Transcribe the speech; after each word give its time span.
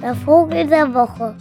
Der 0.00 0.14
Vogel 0.24 0.66
der 0.68 0.94
Woche. 0.94 1.36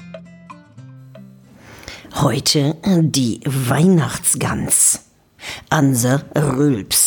Heute 2.15 2.75
die 3.01 3.41
Weihnachtsgans. 3.45 5.01
Anse 5.69 6.23
Rülps. 6.35 7.04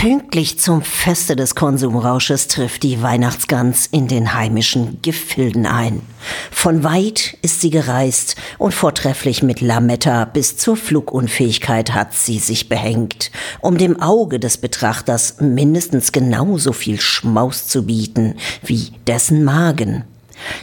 Pünktlich 0.00 0.58
zum 0.58 0.80
Feste 0.80 1.36
des 1.36 1.54
Konsumrausches 1.54 2.48
trifft 2.48 2.84
die 2.84 3.02
Weihnachtsgans 3.02 3.86
in 3.86 4.08
den 4.08 4.32
heimischen 4.32 5.02
Gefilden 5.02 5.66
ein. 5.66 6.00
Von 6.50 6.82
weit 6.84 7.36
ist 7.42 7.60
sie 7.60 7.68
gereist 7.68 8.36
und 8.56 8.72
vortrefflich 8.72 9.42
mit 9.42 9.60
Lametta 9.60 10.24
bis 10.24 10.56
zur 10.56 10.78
Flugunfähigkeit 10.78 11.92
hat 11.92 12.14
sie 12.14 12.38
sich 12.38 12.70
behängt, 12.70 13.30
um 13.60 13.76
dem 13.76 14.00
Auge 14.00 14.40
des 14.40 14.56
Betrachters 14.56 15.38
mindestens 15.42 16.12
genauso 16.12 16.72
viel 16.72 16.98
Schmaus 16.98 17.66
zu 17.66 17.84
bieten 17.84 18.36
wie 18.62 18.92
dessen 19.06 19.44
Magen. 19.44 20.04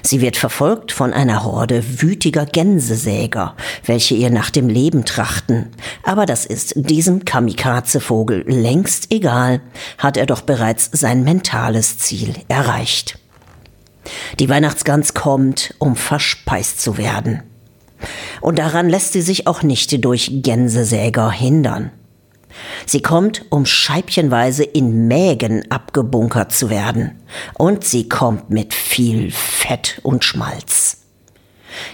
Sie 0.03 0.21
wird 0.21 0.37
verfolgt 0.37 0.91
von 0.91 1.13
einer 1.13 1.43
Horde 1.43 2.01
wütiger 2.01 2.45
Gänsesäger, 2.45 3.55
welche 3.85 4.15
ihr 4.15 4.29
nach 4.29 4.49
dem 4.49 4.69
Leben 4.69 5.05
trachten. 5.05 5.67
Aber 6.03 6.25
das 6.25 6.45
ist 6.45 6.73
diesem 6.75 7.25
Kamikaze-Vogel 7.25 8.43
längst 8.47 9.11
egal, 9.11 9.61
hat 9.97 10.17
er 10.17 10.25
doch 10.25 10.41
bereits 10.41 10.89
sein 10.91 11.23
mentales 11.23 11.97
Ziel 11.97 12.33
erreicht. 12.47 13.19
Die 14.39 14.49
Weihnachtsgans 14.49 15.13
kommt, 15.13 15.73
um 15.79 15.95
verspeist 15.95 16.81
zu 16.81 16.97
werden. 16.97 17.43
Und 18.41 18.59
daran 18.59 18.89
lässt 18.89 19.13
sie 19.13 19.21
sich 19.21 19.47
auch 19.47 19.63
nicht 19.63 20.03
durch 20.05 20.31
Gänsesäger 20.43 21.31
hindern. 21.31 21.91
Sie 22.85 23.01
kommt, 23.01 23.45
um 23.49 23.65
scheibchenweise 23.65 24.63
in 24.63 25.07
Mägen 25.07 25.69
abgebunkert 25.69 26.51
zu 26.51 26.69
werden. 26.69 27.19
Und 27.57 27.83
sie 27.83 28.09
kommt 28.09 28.49
mit 28.49 28.73
viel 28.73 29.31
Fett 29.67 29.99
und 30.01 30.23
Schmalz. 30.23 30.99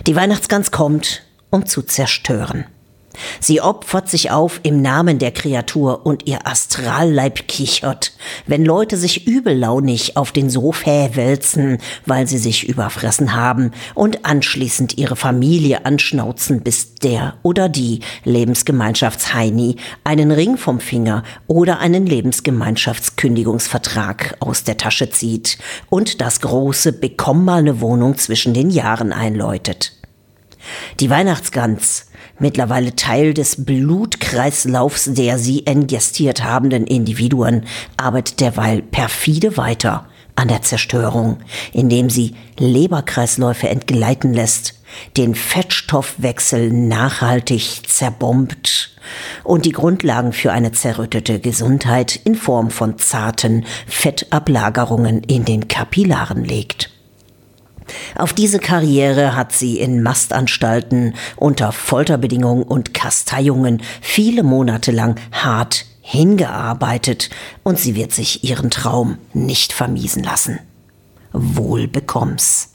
Die 0.06 0.16
Weihnachtsgans 0.16 0.70
kommt, 0.70 1.24
um 1.50 1.66
zu 1.66 1.82
zerstören. 1.82 2.66
Sie 3.40 3.62
opfert 3.62 4.10
sich 4.10 4.32
auf 4.32 4.60
im 4.64 4.82
Namen 4.82 5.20
der 5.20 5.32
Kreatur 5.32 6.06
und 6.06 6.28
ihr 6.28 6.48
Astralleib 6.48 7.48
kichert, 7.48 8.14
wenn 8.48 8.66
Leute 8.66 8.98
sich 8.98 9.28
übellaunig 9.28 10.18
auf 10.18 10.32
den 10.32 10.50
Sofa 10.50 11.16
wälzen, 11.16 11.78
weil 12.06 12.28
sie 12.28 12.38
sich 12.38 12.68
überfressen 12.68 13.36
haben 13.36 13.72
und 13.96 14.26
anschließend 14.26 14.98
ihre 14.98 15.16
Familie 15.16 15.86
anschnauzen, 15.86 16.62
bis 16.62 16.96
der 16.96 17.36
oder 17.44 17.70
die 17.70 18.02
Lebensgemeinschaftsheini 18.24 19.78
einen 20.04 20.32
Ring 20.32 20.58
vom 20.58 20.80
Finger 20.80 21.24
oder 21.48 21.80
einen 21.80 22.06
Lebensgemeinschaftskündigungsvertrag 22.06 24.38
aus 24.40 24.64
der 24.64 24.78
Tasche 24.78 25.10
zieht 25.10 25.58
und 25.90 26.22
das 26.22 26.42
große 26.42 26.94
Bekomm 26.94 27.46
mal 27.46 27.60
eine 27.60 27.82
Wohnung 27.82 28.18
zwischen 28.18 28.54
den 28.54 28.70
Jahren 28.70 29.12
einläutet. 29.14 29.94
Die 31.00 31.10
Weihnachtsgans, 31.10 32.08
mittlerweile 32.40 32.96
Teil 32.96 33.34
des 33.34 33.66
Blutkreislaufs 33.66 35.14
der 35.14 35.38
sie 35.38 35.66
engestiert 35.68 36.44
habenden 36.44 36.88
Individuen, 36.88 37.66
arbeitet 37.98 38.40
derweil 38.40 38.82
perfide 38.82 39.58
weiter 39.58 40.08
an 40.36 40.48
der 40.48 40.62
Zerstörung, 40.62 41.38
indem 41.72 42.10
sie 42.10 42.36
Leberkreisläufe 42.58 43.70
entgleiten 43.70 44.34
lässt, 44.34 44.80
den 45.18 45.36
Fettstoffwechsel 45.36 46.72
nachhaltig 46.72 47.84
zerbombt 47.88 48.92
und 49.44 49.66
die 49.66 49.72
Grundlagen 49.72 50.34
für 50.34 50.52
eine 50.52 50.72
zerrüttete 50.72 51.40
Gesundheit 51.40 52.16
in 52.16 52.36
Form 52.36 52.70
von 52.70 52.98
zarten 52.98 53.66
Fettablagerungen 53.88 55.24
in 55.24 55.46
den 55.46 55.68
Kapillaren 55.68 56.44
legt. 56.44 56.93
Auf 58.16 58.34
diese 58.34 58.60
Karriere 58.60 59.36
hat 59.36 59.52
sie 59.52 59.80
in 59.80 60.04
Mastanstalten 60.04 61.16
unter 61.36 61.72
Folterbedingungen 61.72 62.64
und 62.64 62.94
Kasteiungen 62.94 63.82
viele 64.02 64.44
Monate 64.44 64.92
lang 64.92 65.20
hart 65.32 65.86
hingearbeitet 66.02 67.30
und 67.64 67.80
sie 67.80 67.96
wird 67.96 68.12
sich 68.12 68.44
ihren 68.44 68.70
Traum 68.70 69.18
nicht 69.34 69.74
vermiesen 69.74 70.24
lassen. 70.24 70.60
Wohl 71.32 71.88
bekomm's. 71.88 72.73